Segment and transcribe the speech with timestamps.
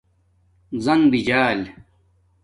[0.83, 1.59] زݣ بجال